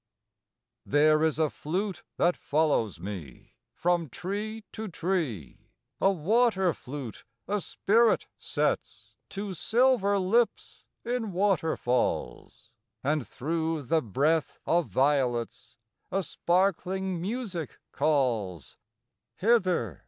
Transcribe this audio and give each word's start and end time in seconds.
There 0.83 1.23
is 1.23 1.37
a 1.37 1.51
flute 1.51 2.01
that 2.17 2.35
follows 2.35 2.99
me 2.99 3.53
From 3.75 4.09
tree 4.09 4.63
to 4.71 4.87
tree: 4.87 5.69
A 5.99 6.09
water 6.11 6.73
flute 6.73 7.23
a 7.47 7.61
spirit 7.61 8.25
sets 8.39 9.13
To 9.29 9.53
silver 9.53 10.17
lips 10.17 10.85
in 11.05 11.33
waterfalls, 11.33 12.71
And 13.03 13.27
through 13.27 13.83
the 13.83 14.01
breath 14.01 14.57
of 14.65 14.87
violets 14.87 15.75
A 16.11 16.23
sparkling 16.23 17.21
music 17.21 17.77
calls: 17.91 18.77
"Hither! 19.35 19.99